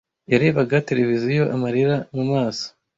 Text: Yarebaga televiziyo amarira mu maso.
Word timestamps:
Yarebaga 0.31 0.77
televiziyo 0.87 1.43
amarira 1.55 1.95
mu 2.15 2.23
maso. 2.31 2.65